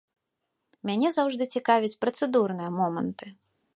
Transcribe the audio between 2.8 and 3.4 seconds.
моманты.